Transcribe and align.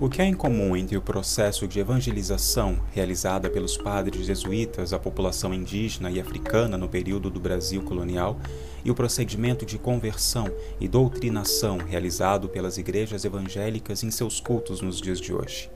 O 0.00 0.08
que 0.08 0.22
há 0.22 0.24
em 0.24 0.32
comum 0.32 0.74
entre 0.74 0.96
o 0.96 1.02
processo 1.02 1.68
de 1.68 1.78
evangelização 1.78 2.80
realizada 2.90 3.50
pelos 3.50 3.76
padres 3.76 4.24
jesuítas 4.24 4.94
à 4.94 4.98
população 4.98 5.52
indígena 5.52 6.10
e 6.10 6.18
africana 6.18 6.78
no 6.78 6.88
período 6.88 7.28
do 7.28 7.38
Brasil 7.38 7.82
colonial 7.82 8.40
e 8.82 8.90
o 8.90 8.94
procedimento 8.94 9.66
de 9.66 9.76
conversão 9.76 10.50
e 10.80 10.88
doutrinação 10.88 11.76
realizado 11.76 12.48
pelas 12.48 12.78
igrejas 12.78 13.26
evangélicas 13.26 14.02
em 14.02 14.10
seus 14.10 14.40
cultos 14.40 14.80
nos 14.80 15.02
dias 15.02 15.20
de 15.20 15.34
hoje? 15.34 15.70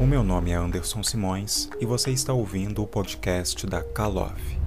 O 0.00 0.04
meu 0.04 0.24
nome 0.24 0.50
é 0.50 0.56
Anderson 0.56 1.04
Simões 1.04 1.70
e 1.80 1.86
você 1.86 2.10
está 2.10 2.32
ouvindo 2.32 2.82
o 2.82 2.88
podcast 2.88 3.64
da 3.68 3.84
Kalov. 3.84 4.65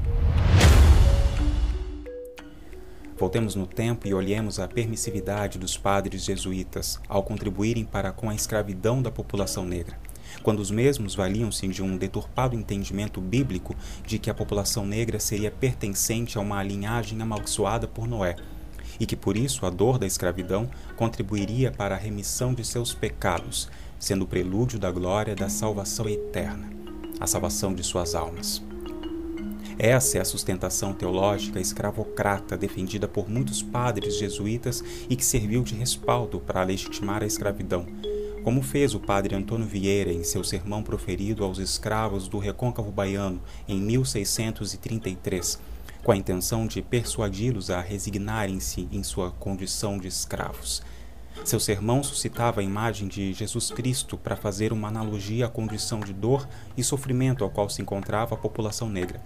Voltemos 3.19 3.53
no 3.53 3.67
tempo 3.67 4.07
e 4.07 4.13
olhemos 4.13 4.59
a 4.59 4.67
permissividade 4.67 5.59
dos 5.59 5.75
padres 5.75 6.23
jesuítas 6.23 7.01
ao 7.09 7.21
contribuírem 7.21 7.83
para 7.83 8.13
com 8.13 8.29
a 8.29 8.33
escravidão 8.33 9.01
da 9.01 9.11
população 9.11 9.65
negra, 9.65 9.99
quando 10.41 10.61
os 10.61 10.71
mesmos 10.71 11.15
valiam-se 11.15 11.67
de 11.67 11.83
um 11.83 11.97
deturpado 11.97 12.55
entendimento 12.55 13.19
bíblico 13.19 13.75
de 14.07 14.19
que 14.19 14.29
a 14.29 14.33
população 14.33 14.85
negra 14.85 15.19
seria 15.19 15.51
pertencente 15.51 16.37
a 16.37 16.41
uma 16.41 16.63
linhagem 16.63 17.21
amaldiçoada 17.21 17.89
por 17.89 18.07
Noé, 18.07 18.37
e 18.97 19.05
que 19.05 19.17
por 19.17 19.35
isso 19.35 19.65
a 19.65 19.69
dor 19.69 19.99
da 19.99 20.07
escravidão 20.07 20.69
contribuiria 20.95 21.73
para 21.73 21.95
a 21.95 21.99
remissão 21.99 22.53
de 22.53 22.63
seus 22.63 22.93
pecados, 22.93 23.69
sendo 23.99 24.23
o 24.23 24.27
prelúdio 24.27 24.79
da 24.79 24.89
glória 24.89 25.35
da 25.35 25.49
salvação 25.49 26.07
eterna, 26.07 26.69
a 27.19 27.27
salvação 27.27 27.73
de 27.73 27.83
suas 27.83 28.15
almas. 28.15 28.68
Essa 29.81 30.17
é 30.17 30.21
a 30.21 30.25
sustentação 30.25 30.91
teológica 30.91 31.57
escravocrata 31.57 32.57
defendida 32.57 33.07
por 33.07 33.29
muitos 33.29 33.63
padres 33.63 34.19
jesuítas 34.19 34.83
e 35.09 35.15
que 35.15 35.23
serviu 35.23 35.63
de 35.63 35.73
respaldo 35.73 36.37
para 36.37 36.65
legitimar 36.65 37.23
a 37.23 37.25
escravidão, 37.25 37.85
como 38.43 38.61
fez 38.61 38.93
o 38.93 38.99
padre 38.99 39.35
Antônio 39.35 39.65
Vieira 39.65 40.11
em 40.11 40.21
seu 40.21 40.43
sermão 40.43 40.83
proferido 40.83 41.45
aos 41.45 41.59
escravos 41.59 42.27
do 42.27 42.39
recôncavo 42.39 42.91
baiano 42.91 43.41
em 43.69 43.79
1633, 43.79 45.57
com 46.03 46.11
a 46.11 46.17
intenção 46.17 46.67
de 46.67 46.81
persuadi-los 46.81 47.69
a 47.69 47.79
resignarem-se 47.79 48.85
em 48.91 49.01
sua 49.01 49.31
condição 49.31 49.97
de 49.97 50.09
escravos. 50.09 50.81
Seu 51.45 51.57
sermão 51.57 52.03
suscitava 52.03 52.59
a 52.59 52.65
imagem 52.65 53.07
de 53.07 53.31
Jesus 53.31 53.71
Cristo 53.71 54.17
para 54.17 54.35
fazer 54.35 54.73
uma 54.73 54.89
analogia 54.89 55.45
à 55.45 55.49
condição 55.49 56.01
de 56.01 56.11
dor 56.11 56.45
e 56.75 56.83
sofrimento 56.83 57.45
ao 57.45 57.49
qual 57.49 57.69
se 57.69 57.81
encontrava 57.81 58.35
a 58.35 58.37
população 58.37 58.89
negra 58.89 59.21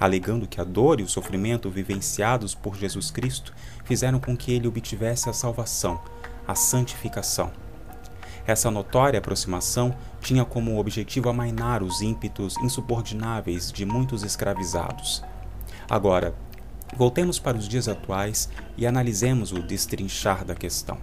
alegando 0.00 0.48
que 0.48 0.60
a 0.60 0.64
dor 0.64 0.98
e 0.98 1.02
o 1.02 1.08
sofrimento 1.08 1.68
vivenciados 1.68 2.54
por 2.54 2.74
Jesus 2.74 3.10
Cristo 3.10 3.52
fizeram 3.84 4.18
com 4.18 4.34
que 4.34 4.50
ele 4.50 4.66
obtivesse 4.66 5.28
a 5.28 5.32
salvação, 5.34 6.00
a 6.48 6.54
santificação. 6.54 7.52
Essa 8.46 8.70
notória 8.70 9.18
aproximação 9.18 9.94
tinha 10.20 10.44
como 10.44 10.80
objetivo 10.80 11.28
amainar 11.28 11.82
os 11.82 12.00
ímpetos 12.00 12.56
insubordináveis 12.62 13.70
de 13.70 13.84
muitos 13.84 14.24
escravizados. 14.24 15.22
Agora, 15.88 16.34
voltemos 16.96 17.38
para 17.38 17.58
os 17.58 17.68
dias 17.68 17.86
atuais 17.86 18.48
e 18.78 18.86
analisemos 18.86 19.52
o 19.52 19.62
destrinchar 19.62 20.44
da 20.44 20.54
questão. 20.54 20.98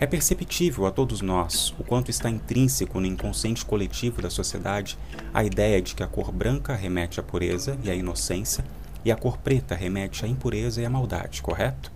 É 0.00 0.06
perceptível 0.06 0.86
a 0.86 0.90
todos 0.90 1.20
nós 1.20 1.72
o 1.78 1.84
quanto 1.84 2.10
está 2.10 2.28
intrínseco 2.28 2.98
no 2.98 3.06
inconsciente 3.06 3.64
coletivo 3.64 4.20
da 4.20 4.28
sociedade 4.28 4.98
a 5.32 5.44
ideia 5.44 5.80
de 5.80 5.94
que 5.94 6.02
a 6.02 6.06
cor 6.06 6.32
branca 6.32 6.74
remete 6.74 7.20
à 7.20 7.22
pureza 7.22 7.78
e 7.82 7.90
à 7.90 7.94
inocência 7.94 8.64
e 9.04 9.12
a 9.12 9.16
cor 9.16 9.38
preta 9.38 9.74
remete 9.74 10.24
à 10.24 10.28
impureza 10.28 10.80
e 10.80 10.84
à 10.84 10.90
maldade, 10.90 11.42
correto? 11.42 11.92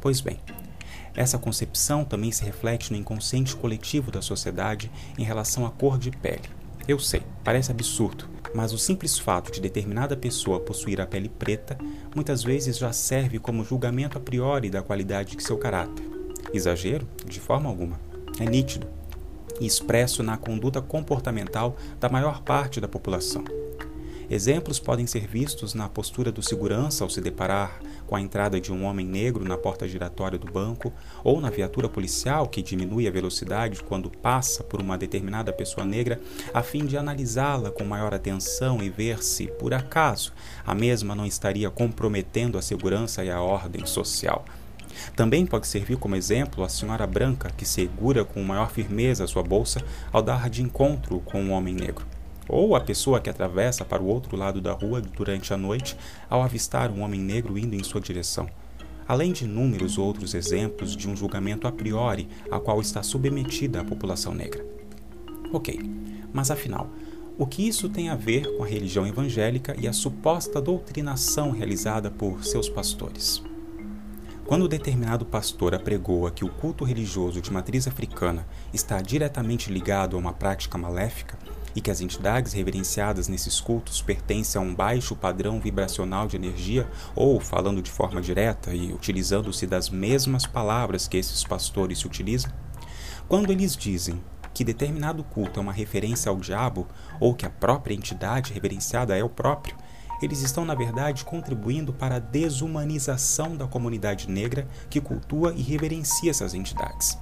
Pois 0.00 0.20
bem, 0.20 0.38
essa 1.16 1.38
concepção 1.38 2.04
também 2.04 2.30
se 2.30 2.44
reflete 2.44 2.92
no 2.92 2.98
inconsciente 2.98 3.56
coletivo 3.56 4.10
da 4.10 4.20
sociedade 4.20 4.90
em 5.16 5.24
relação 5.24 5.64
à 5.64 5.70
cor 5.70 5.98
de 5.98 6.10
pele. 6.10 6.50
Eu 6.86 6.98
sei, 6.98 7.22
parece 7.42 7.70
absurdo, 7.70 8.28
mas 8.54 8.74
o 8.74 8.78
simples 8.78 9.18
fato 9.18 9.50
de 9.50 9.60
determinada 9.60 10.14
pessoa 10.14 10.60
possuir 10.60 11.00
a 11.00 11.06
pele 11.06 11.30
preta 11.30 11.78
muitas 12.14 12.42
vezes 12.42 12.76
já 12.76 12.92
serve 12.92 13.38
como 13.38 13.64
julgamento 13.64 14.18
a 14.18 14.20
priori 14.20 14.68
da 14.68 14.82
qualidade 14.82 15.36
de 15.36 15.42
seu 15.42 15.56
caráter. 15.56 16.13
Exagero? 16.52 17.06
De 17.26 17.40
forma 17.40 17.68
alguma. 17.68 17.98
É 18.38 18.44
nítido 18.44 18.86
e 19.60 19.66
expresso 19.66 20.22
na 20.22 20.36
conduta 20.36 20.82
comportamental 20.82 21.76
da 22.00 22.08
maior 22.08 22.42
parte 22.42 22.80
da 22.80 22.88
população. 22.88 23.44
Exemplos 24.30 24.80
podem 24.80 25.06
ser 25.06 25.26
vistos 25.26 25.74
na 25.74 25.88
postura 25.88 26.32
do 26.32 26.42
segurança 26.42 27.04
ao 27.04 27.10
se 27.10 27.20
deparar 27.20 27.78
com 28.06 28.16
a 28.16 28.20
entrada 28.20 28.60
de 28.60 28.72
um 28.72 28.84
homem 28.84 29.06
negro 29.06 29.44
na 29.44 29.56
porta 29.56 29.86
giratória 29.86 30.38
do 30.38 30.50
banco, 30.50 30.92
ou 31.22 31.40
na 31.40 31.50
viatura 31.50 31.88
policial 31.88 32.48
que 32.48 32.62
diminui 32.62 33.06
a 33.06 33.10
velocidade 33.10 33.82
quando 33.82 34.10
passa 34.10 34.62
por 34.64 34.80
uma 34.80 34.96
determinada 34.96 35.52
pessoa 35.52 35.86
negra, 35.86 36.20
a 36.52 36.62
fim 36.62 36.84
de 36.84 36.96
analisá-la 36.96 37.70
com 37.70 37.84
maior 37.84 38.14
atenção 38.14 38.82
e 38.82 38.88
ver 38.88 39.22
se, 39.22 39.46
por 39.46 39.74
acaso, 39.74 40.32
a 40.66 40.74
mesma 40.74 41.14
não 41.14 41.26
estaria 41.26 41.70
comprometendo 41.70 42.58
a 42.58 42.62
segurança 42.62 43.24
e 43.24 43.30
a 43.30 43.40
ordem 43.40 43.84
social. 43.86 44.44
Também 45.14 45.46
pode 45.46 45.66
servir 45.66 45.96
como 45.96 46.16
exemplo 46.16 46.64
a 46.64 46.68
senhora 46.68 47.06
branca 47.06 47.50
que 47.56 47.64
segura 47.64 48.24
com 48.24 48.42
maior 48.42 48.70
firmeza 48.70 49.26
sua 49.26 49.42
bolsa 49.42 49.80
ao 50.12 50.22
dar 50.22 50.48
de 50.50 50.62
encontro 50.62 51.20
com 51.20 51.42
um 51.42 51.52
homem 51.52 51.74
negro, 51.74 52.06
ou 52.48 52.76
a 52.76 52.80
pessoa 52.80 53.20
que 53.20 53.30
atravessa 53.30 53.84
para 53.84 54.02
o 54.02 54.06
outro 54.06 54.36
lado 54.36 54.60
da 54.60 54.72
rua 54.72 55.00
durante 55.00 55.52
a 55.52 55.56
noite 55.56 55.96
ao 56.28 56.42
avistar 56.42 56.90
um 56.90 57.02
homem 57.02 57.20
negro 57.20 57.58
indo 57.58 57.74
em 57.74 57.82
sua 57.82 58.00
direção. 58.00 58.48
Além 59.06 59.32
de 59.32 59.44
inúmeros 59.44 59.98
outros 59.98 60.34
exemplos 60.34 60.96
de 60.96 61.08
um 61.08 61.16
julgamento 61.16 61.66
a 61.66 61.72
priori 61.72 62.28
a 62.50 62.58
qual 62.58 62.80
está 62.80 63.02
submetida 63.02 63.80
a 63.80 63.84
população 63.84 64.34
negra. 64.34 64.64
Ok, 65.52 65.78
mas 66.32 66.50
afinal, 66.50 66.88
o 67.36 67.46
que 67.46 67.66
isso 67.66 67.88
tem 67.88 68.08
a 68.08 68.14
ver 68.14 68.56
com 68.56 68.62
a 68.62 68.66
religião 68.66 69.06
evangélica 69.06 69.74
e 69.78 69.88
a 69.88 69.92
suposta 69.92 70.60
doutrinação 70.60 71.50
realizada 71.50 72.10
por 72.10 72.44
seus 72.44 72.68
pastores? 72.68 73.42
Quando 74.46 74.68
determinado 74.68 75.24
pastor 75.24 75.74
apregoa 75.74 76.30
que 76.30 76.44
o 76.44 76.50
culto 76.50 76.84
religioso 76.84 77.40
de 77.40 77.50
matriz 77.50 77.88
africana 77.88 78.46
está 78.74 79.00
diretamente 79.00 79.72
ligado 79.72 80.16
a 80.16 80.18
uma 80.18 80.34
prática 80.34 80.76
maléfica 80.76 81.38
e 81.74 81.80
que 81.80 81.90
as 81.90 82.02
entidades 82.02 82.52
reverenciadas 82.52 83.26
nesses 83.26 83.58
cultos 83.58 84.02
pertencem 84.02 84.60
a 84.60 84.62
um 84.62 84.74
baixo 84.74 85.16
padrão 85.16 85.58
vibracional 85.58 86.26
de 86.26 86.36
energia, 86.36 86.86
ou, 87.16 87.40
falando 87.40 87.80
de 87.80 87.90
forma 87.90 88.20
direta 88.20 88.74
e 88.74 88.92
utilizando-se 88.92 89.66
das 89.66 89.88
mesmas 89.88 90.46
palavras 90.46 91.08
que 91.08 91.16
esses 91.16 91.42
pastores 91.42 92.04
utilizam, 92.04 92.52
quando 93.26 93.50
eles 93.50 93.74
dizem 93.74 94.22
que 94.52 94.62
determinado 94.62 95.24
culto 95.24 95.58
é 95.58 95.62
uma 95.62 95.72
referência 95.72 96.28
ao 96.28 96.36
diabo 96.36 96.86
ou 97.18 97.34
que 97.34 97.46
a 97.46 97.50
própria 97.50 97.94
entidade 97.94 98.52
reverenciada 98.52 99.16
é 99.16 99.24
o 99.24 99.28
próprio, 99.28 99.74
eles 100.24 100.40
estão, 100.40 100.64
na 100.64 100.74
verdade, 100.74 101.24
contribuindo 101.24 101.92
para 101.92 102.16
a 102.16 102.18
desumanização 102.18 103.56
da 103.56 103.66
comunidade 103.66 104.30
negra 104.30 104.66
que 104.88 105.00
cultua 105.00 105.52
e 105.54 105.62
reverencia 105.62 106.30
essas 106.30 106.54
entidades. 106.54 107.18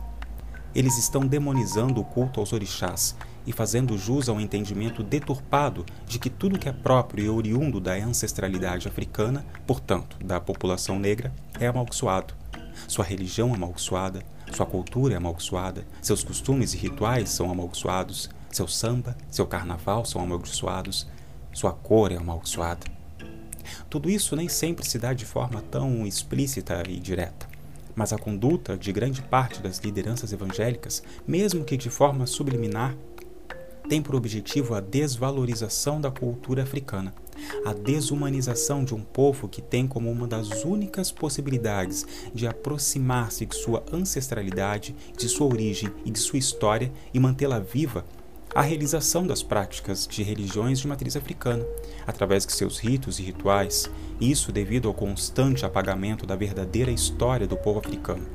Eles 0.74 0.96
estão 0.96 1.26
demonizando 1.26 2.00
o 2.00 2.04
culto 2.04 2.40
aos 2.40 2.52
orixás 2.52 3.16
e 3.46 3.52
fazendo 3.52 3.98
jus 3.98 4.28
ao 4.28 4.40
entendimento 4.40 5.02
deturpado 5.02 5.84
de 6.06 6.18
que 6.18 6.30
tudo 6.30 6.58
que 6.58 6.68
é 6.68 6.72
próprio 6.72 7.24
e 7.24 7.28
oriundo 7.28 7.80
da 7.80 7.94
ancestralidade 7.94 8.86
africana, 8.86 9.44
portanto, 9.66 10.16
da 10.24 10.40
população 10.40 10.98
negra, 10.98 11.32
é 11.58 11.66
amaldiçoado. 11.66 12.34
Sua 12.86 13.04
religião 13.04 13.50
é 13.50 13.54
amaldiçoada, 13.54 14.22
sua 14.52 14.64
cultura 14.64 15.14
é 15.14 15.16
amaldiçoada, 15.16 15.84
seus 16.00 16.22
costumes 16.22 16.72
e 16.72 16.76
rituais 16.76 17.30
são 17.30 17.50
amaldiçoados, 17.50 18.30
seu 18.50 18.68
samba, 18.68 19.16
seu 19.30 19.46
carnaval 19.46 20.04
são 20.04 20.22
amaldiçoados, 20.22 21.06
sua 21.52 21.72
cor 21.72 22.12
é 22.12 22.16
amaldiçoada. 22.16 22.91
Tudo 23.88 24.10
isso 24.10 24.36
nem 24.36 24.48
sempre 24.48 24.86
se 24.86 24.98
dá 24.98 25.12
de 25.12 25.24
forma 25.24 25.62
tão 25.70 26.06
explícita 26.06 26.82
e 26.88 26.98
direta, 26.98 27.48
mas 27.94 28.12
a 28.12 28.18
conduta 28.18 28.76
de 28.76 28.92
grande 28.92 29.22
parte 29.22 29.60
das 29.60 29.78
lideranças 29.78 30.32
evangélicas, 30.32 31.02
mesmo 31.26 31.64
que 31.64 31.76
de 31.76 31.90
forma 31.90 32.26
subliminar, 32.26 32.96
tem 33.88 34.00
por 34.00 34.14
objetivo 34.14 34.74
a 34.74 34.80
desvalorização 34.80 36.00
da 36.00 36.10
cultura 36.10 36.62
africana, 36.62 37.12
a 37.64 37.72
desumanização 37.72 38.84
de 38.84 38.94
um 38.94 39.02
povo 39.02 39.48
que 39.48 39.60
tem 39.60 39.86
como 39.86 40.10
uma 40.10 40.26
das 40.26 40.64
únicas 40.64 41.10
possibilidades 41.10 42.06
de 42.32 42.46
aproximar-se 42.46 43.44
de 43.44 43.56
sua 43.56 43.84
ancestralidade, 43.92 44.94
de 45.16 45.28
sua 45.28 45.48
origem 45.48 45.90
e 46.04 46.10
de 46.10 46.18
sua 46.18 46.38
história 46.38 46.92
e 47.12 47.18
mantê-la 47.18 47.58
viva 47.58 48.04
a 48.54 48.60
realização 48.60 49.26
das 49.26 49.42
práticas 49.42 50.06
de 50.06 50.22
religiões 50.22 50.78
de 50.78 50.86
matriz 50.86 51.16
africana, 51.16 51.64
através 52.06 52.44
de 52.44 52.52
seus 52.52 52.78
ritos 52.78 53.18
e 53.18 53.22
rituais, 53.22 53.90
isso 54.20 54.52
devido 54.52 54.88
ao 54.88 54.94
constante 54.94 55.64
apagamento 55.64 56.26
da 56.26 56.36
verdadeira 56.36 56.90
história 56.90 57.46
do 57.46 57.56
povo 57.56 57.78
africano. 57.78 58.26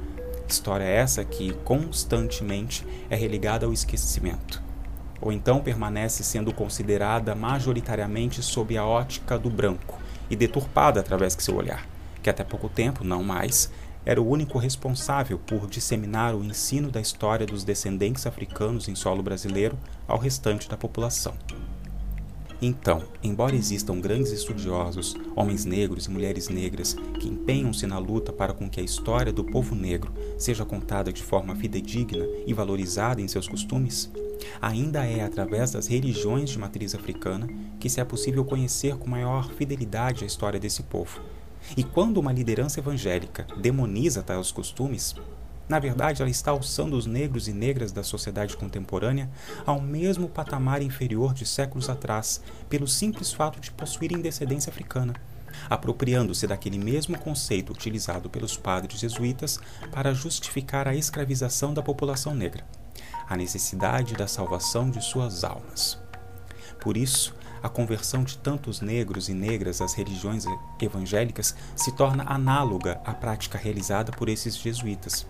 História 0.47 0.85
essa 0.85 1.23
que 1.23 1.53
constantemente 1.63 2.85
é 3.09 3.15
relegada 3.15 3.67
ao 3.67 3.73
esquecimento, 3.73 4.61
ou 5.21 5.31
então 5.31 5.59
permanece 5.59 6.23
sendo 6.23 6.51
considerada 6.51 7.35
majoritariamente 7.35 8.41
sob 8.41 8.75
a 8.75 8.85
ótica 8.85 9.37
do 9.37 9.51
branco 9.51 9.99
e 10.29 10.35
deturpada 10.35 10.99
através 10.99 11.35
de 11.35 11.43
seu 11.43 11.55
olhar, 11.55 11.85
que 12.23 12.29
até 12.29 12.43
pouco 12.43 12.69
tempo, 12.69 13.03
não 13.03 13.23
mais, 13.23 13.71
era 14.07 14.21
o 14.21 14.29
único 14.29 14.57
responsável 14.57 15.37
por 15.37 15.67
disseminar 15.67 16.33
o 16.33 16.41
ensino 16.41 16.89
da 16.89 17.01
história 17.01 17.45
dos 17.45 17.65
descendentes 17.65 18.25
africanos 18.25 18.87
em 18.87 18.95
solo 18.95 19.21
brasileiro 19.21 19.77
ao 20.07 20.17
restante 20.17 20.69
da 20.69 20.77
população. 20.77 21.33
Então, 22.61 23.03
embora 23.21 23.53
existam 23.53 23.99
grandes 23.99 24.31
estudiosos, 24.31 25.13
homens 25.35 25.65
negros 25.65 26.05
e 26.05 26.09
mulheres 26.09 26.47
negras, 26.47 26.95
que 27.19 27.27
empenham-se 27.27 27.85
na 27.85 27.99
luta 27.99 28.31
para 28.31 28.53
com 28.53 28.69
que 28.69 28.79
a 28.79 28.83
história 28.83 29.33
do 29.33 29.43
povo 29.43 29.75
negro 29.75 30.13
seja 30.37 30.63
contada 30.63 31.11
de 31.11 31.21
forma 31.21 31.53
fidedigna 31.57 32.25
e 32.45 32.53
valorizada 32.53 33.21
em 33.21 33.27
seus 33.27 33.45
costumes, 33.45 34.09
ainda 34.61 35.05
é 35.05 35.21
através 35.21 35.71
das 35.71 35.85
religiões 35.85 36.49
de 36.49 36.57
matriz 36.57 36.95
africana 36.95 37.45
que 37.77 37.89
se 37.89 37.99
é 37.99 38.05
possível 38.05 38.45
conhecer 38.45 38.95
com 38.95 39.09
maior 39.09 39.51
fidelidade 39.51 40.23
a 40.23 40.27
história 40.27 40.61
desse 40.61 40.81
povo. 40.83 41.19
E 41.75 41.83
quando 41.83 42.17
uma 42.17 42.31
liderança 42.31 42.79
evangélica 42.79 43.45
demoniza 43.57 44.23
tais 44.23 44.51
costumes, 44.51 45.15
na 45.67 45.79
verdade, 45.79 46.21
ela 46.21 46.31
está 46.31 46.51
alçando 46.51 46.95
os 46.95 47.05
negros 47.05 47.47
e 47.49 47.53
negras 47.53 47.91
da 47.91 48.01
sociedade 48.01 48.55
contemporânea 48.55 49.29
ao 49.65 49.81
mesmo 49.81 50.29
patamar 50.29 50.81
inferior 50.81 51.33
de 51.33 51.45
séculos 51.45 51.89
atrás, 51.89 52.41
pelo 52.69 52.87
simples 52.87 53.33
fato 53.33 53.59
de 53.59 53.71
possuírem 53.71 54.21
descendência 54.21 54.69
africana, 54.69 55.13
apropriando-se 55.69 56.47
daquele 56.47 56.79
mesmo 56.79 57.17
conceito 57.17 57.73
utilizado 57.73 58.29
pelos 58.29 58.55
padres 58.55 58.99
jesuítas 58.99 59.59
para 59.91 60.13
justificar 60.13 60.87
a 60.87 60.95
escravização 60.95 61.73
da 61.73 61.83
população 61.83 62.33
negra, 62.33 62.65
a 63.27 63.35
necessidade 63.35 64.13
da 64.13 64.27
salvação 64.27 64.89
de 64.89 65.03
suas 65.03 65.43
almas. 65.43 65.99
Por 66.79 66.95
isso, 66.95 67.35
a 67.67 67.69
conversão 67.69 68.23
de 68.23 68.37
tantos 68.37 68.81
negros 68.81 69.27
e 69.29 69.33
negras 69.33 69.81
às 69.81 69.93
religiões 69.93 70.45
evangélicas 70.81 71.53
se 71.75 71.91
torna 71.91 72.23
análoga 72.25 72.99
à 73.05 73.13
prática 73.13 73.57
realizada 73.57 74.11
por 74.11 74.29
esses 74.29 74.57
jesuítas. 74.57 75.27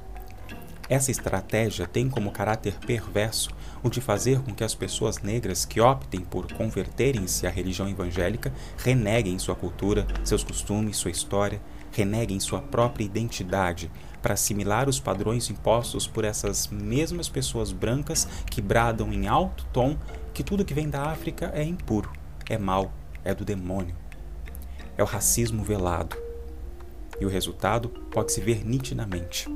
Essa 0.88 1.12
estratégia 1.12 1.86
tem 1.86 2.07
como 2.10 2.31
caráter 2.31 2.75
perverso 2.86 3.50
o 3.84 3.89
de 3.89 4.00
fazer 4.00 4.39
com 4.39 4.54
que 4.54 4.63
as 4.63 4.74
pessoas 4.74 5.19
negras 5.19 5.66
que 5.66 5.81
optem 5.81 6.22
por 6.22 6.51
converterem-se 6.54 7.45
à 7.45 7.50
religião 7.50 7.89
evangélica 7.89 8.54
reneguem 8.78 9.38
sua 9.38 9.56
cultura, 9.56 10.07
seus 10.24 10.44
costumes, 10.44 10.95
sua 10.95 11.12
história, 11.12 11.62
reneguem 11.92 12.40
sua 12.40 12.62
própria 12.62 13.04
identidade 13.04 13.92
para 14.22 14.36
assimilar 14.36 14.88
os 14.88 15.00
padrões 15.00 15.50
impostos 15.50 16.07
por 16.07 16.24
essas 16.24 16.68
mesmas 16.68 17.28
pessoas 17.28 17.72
brancas 17.72 18.28
que 18.50 18.62
bradam 18.62 19.12
em 19.12 19.28
alto 19.28 19.66
tom 19.74 19.98
que 20.33 20.44
tudo 20.44 20.63
que 20.63 20.74
vem 20.74 20.88
da 20.88 21.01
África 21.01 21.51
é 21.56 21.63
impuro, 21.63 22.12
é 22.50 22.58
mal, 22.58 22.92
é 23.24 23.34
do 23.34 23.46
demônio. 23.46 23.96
É 24.98 25.04
o 25.04 25.06
racismo 25.06 25.64
velado. 25.64 26.16
E 27.20 27.26
o 27.26 27.30
resultado 27.30 27.90
pode 28.12 28.32
se 28.32 28.42
ver 28.42 28.66
nitidamente 28.66 29.48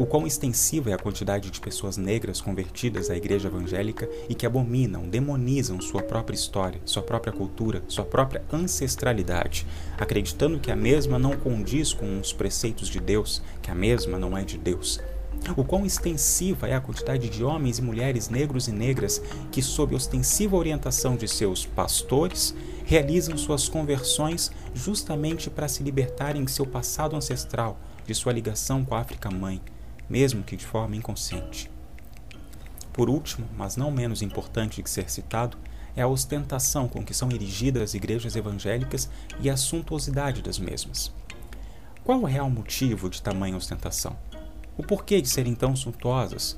o 0.00 0.06
quão 0.06 0.26
extensiva 0.26 0.90
é 0.90 0.94
a 0.94 0.98
quantidade 0.98 1.50
de 1.50 1.60
pessoas 1.60 1.98
negras 1.98 2.40
convertidas 2.40 3.10
à 3.10 3.16
igreja 3.16 3.48
evangélica 3.48 4.08
e 4.26 4.34
que 4.34 4.46
abominam, 4.46 5.06
demonizam 5.06 5.80
sua 5.82 6.02
própria 6.02 6.34
história, 6.34 6.80
sua 6.86 7.02
própria 7.02 7.32
cultura, 7.32 7.82
sua 7.86 8.04
própria 8.04 8.42
ancestralidade, 8.50 9.66
acreditando 9.98 10.58
que 10.58 10.72
a 10.72 10.76
mesma 10.76 11.18
não 11.18 11.36
condiz 11.36 11.92
com 11.92 12.18
os 12.18 12.32
preceitos 12.32 12.88
de 12.88 13.00
Deus, 13.00 13.42
que 13.60 13.70
a 13.70 13.74
mesma 13.74 14.18
não 14.18 14.36
é 14.36 14.42
de 14.42 14.56
Deus. 14.56 14.98
O 15.56 15.64
quão 15.64 15.84
extensiva 15.84 16.68
é 16.68 16.74
a 16.74 16.80
quantidade 16.80 17.28
de 17.28 17.42
homens 17.42 17.78
e 17.78 17.82
mulheres 17.82 18.28
negros 18.28 18.68
e 18.68 18.72
negras 18.72 19.20
que, 19.50 19.60
sob 19.60 19.94
ostensiva 19.94 20.56
orientação 20.56 21.16
de 21.16 21.26
seus 21.26 21.66
pastores, 21.66 22.54
realizam 22.84 23.36
suas 23.36 23.68
conversões 23.68 24.52
justamente 24.74 25.50
para 25.50 25.68
se 25.68 25.82
libertarem 25.82 26.44
de 26.44 26.50
seu 26.50 26.64
passado 26.64 27.16
ancestral, 27.16 27.78
de 28.06 28.14
sua 28.14 28.32
ligação 28.32 28.84
com 28.84 28.94
a 28.94 29.00
África 29.00 29.30
Mãe, 29.30 29.60
mesmo 30.08 30.42
que 30.42 30.56
de 30.56 30.64
forma 30.64 30.96
inconsciente. 30.96 31.70
Por 32.92 33.08
último, 33.08 33.46
mas 33.56 33.76
não 33.76 33.90
menos 33.90 34.22
importante 34.22 34.82
de 34.82 34.90
ser 34.90 35.10
citado, 35.10 35.58
é 35.96 36.02
a 36.02 36.08
ostentação 36.08 36.88
com 36.88 37.04
que 37.04 37.14
são 37.14 37.30
erigidas 37.30 37.82
as 37.82 37.94
igrejas 37.94 38.36
evangélicas 38.36 39.10
e 39.40 39.50
a 39.50 39.56
suntuosidade 39.56 40.40
das 40.40 40.58
mesmas. 40.58 41.12
Qual 42.04 42.20
o 42.20 42.26
real 42.26 42.50
motivo 42.50 43.08
de 43.08 43.22
tamanha 43.22 43.56
ostentação? 43.56 44.16
O 44.76 44.82
porquê 44.82 45.20
de 45.20 45.28
serem 45.28 45.54
tão 45.54 45.76
suntuosas? 45.76 46.56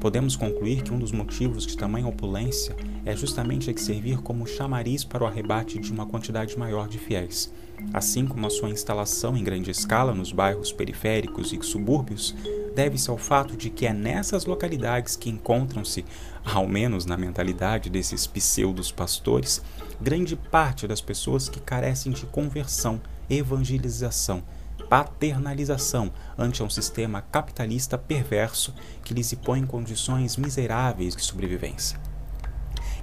Podemos 0.00 0.36
concluir 0.36 0.82
que 0.82 0.92
um 0.92 0.98
dos 0.98 1.12
motivos 1.12 1.66
de 1.66 1.76
tamanha 1.76 2.06
opulência 2.06 2.74
é 3.04 3.16
justamente 3.16 3.70
a 3.70 3.72
de 3.72 3.80
servir 3.80 4.18
como 4.18 4.46
chamariz 4.46 5.04
para 5.04 5.24
o 5.24 5.26
arrebate 5.26 5.78
de 5.78 5.92
uma 5.92 6.06
quantidade 6.06 6.58
maior 6.58 6.88
de 6.88 6.98
fiéis, 6.98 7.52
assim 7.92 8.26
como 8.26 8.46
a 8.46 8.50
sua 8.50 8.70
instalação 8.70 9.36
em 9.36 9.44
grande 9.44 9.70
escala 9.70 10.14
nos 10.14 10.32
bairros 10.32 10.72
periféricos 10.72 11.52
e 11.52 11.62
subúrbios 11.62 12.34
deve-se 12.74 13.10
ao 13.10 13.18
fato 13.18 13.56
de 13.56 13.68
que 13.68 13.86
é 13.86 13.92
nessas 13.92 14.44
localidades 14.44 15.16
que 15.16 15.28
encontram-se, 15.28 16.04
ao 16.44 16.66
menos 16.66 17.04
na 17.04 17.16
mentalidade 17.16 17.90
desses 17.90 18.26
pseudos 18.26 18.92
pastores, 18.92 19.62
grande 20.00 20.36
parte 20.36 20.86
das 20.86 21.00
pessoas 21.00 21.48
que 21.48 21.60
carecem 21.60 22.12
de 22.12 22.26
conversão, 22.26 23.00
evangelização, 23.28 24.42
paternalização 24.90 26.12
ante 26.36 26.64
um 26.64 26.68
sistema 26.68 27.22
capitalista 27.22 27.96
perverso 27.96 28.74
que 29.04 29.14
lhes 29.14 29.32
impõe 29.32 29.64
condições 29.64 30.36
miseráveis 30.36 31.14
de 31.14 31.22
sobrevivência. 31.22 31.96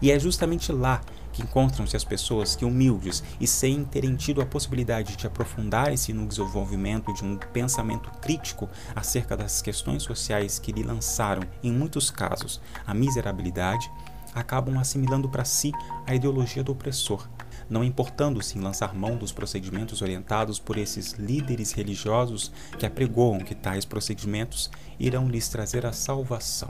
E 0.02 0.12
é 0.12 0.20
justamente 0.20 0.70
lá 0.74 1.02
que 1.32 1.42
encontram-se 1.42 1.96
as 1.96 2.04
pessoas 2.04 2.58
que, 2.58 2.66
humildes 2.66 3.24
e 3.40 3.48
sem 3.48 3.86
terem 3.86 4.18
tido 4.18 4.42
a 4.42 4.46
possibilidade 4.46 5.16
de 5.16 5.26
aprofundar-se 5.26 6.12
no 6.12 6.28
desenvolvimento 6.28 7.14
de 7.14 7.24
um 7.24 7.38
pensamento 7.38 8.12
crítico 8.20 8.68
acerca 8.94 9.38
das 9.38 9.62
questões 9.62 10.04
sociais 10.04 10.60
que 10.60 10.74
lhe 10.74 10.84
lançaram, 10.84 11.44
em 11.64 11.72
muitos 11.72 12.12
casos, 12.12 12.60
a 12.86 12.94
miserabilidade, 12.94 13.90
acabam 14.36 14.78
assimilando 14.78 15.30
para 15.30 15.46
si 15.46 15.72
a 16.06 16.14
ideologia 16.14 16.64
do 16.64 16.74
opressor, 16.74 17.28
não 17.70 17.84
importando-se 17.84 18.58
em 18.58 18.62
lançar 18.62 18.94
mão 18.94 19.16
dos 19.16 19.32
procedimentos 19.32 20.02
orientados 20.02 20.60
por 20.60 20.78
esses 20.78 21.14
líderes 21.14 21.72
religiosos 21.72 22.52
que 22.78 22.86
apregoam 22.86 23.40
que 23.40 23.56
tais 23.56 23.86
procedimentos 23.86 24.70
irão 25.00 25.28
lhes 25.28 25.48
trazer 25.48 25.86
a 25.86 25.92
salvação, 25.92 26.70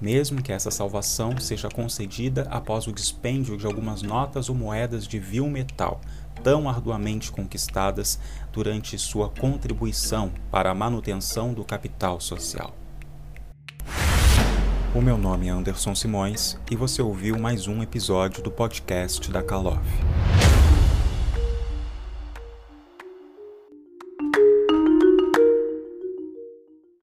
mesmo 0.00 0.42
que 0.42 0.52
essa 0.52 0.70
salvação 0.70 1.38
seja 1.38 1.68
concedida 1.68 2.46
após 2.50 2.86
o 2.86 2.92
dispêndio 2.92 3.56
de 3.56 3.66
algumas 3.66 4.02
notas 4.02 4.48
ou 4.48 4.54
moedas 4.54 5.06
de 5.06 5.18
vil 5.18 5.48
metal, 5.48 6.00
tão 6.42 6.68
arduamente 6.68 7.30
conquistadas 7.30 8.18
durante 8.52 8.98
sua 8.98 9.28
contribuição 9.28 10.32
para 10.50 10.70
a 10.70 10.74
manutenção 10.74 11.54
do 11.54 11.64
capital 11.64 12.20
social. 12.20 12.81
O 14.94 15.00
meu 15.00 15.16
nome 15.16 15.48
é 15.48 15.50
Anderson 15.50 15.94
Simões 15.94 16.58
e 16.70 16.76
você 16.76 17.00
ouviu 17.00 17.38
mais 17.38 17.66
um 17.66 17.82
episódio 17.82 18.42
do 18.42 18.50
podcast 18.50 19.30
da 19.30 19.42
Calof. 19.42 19.80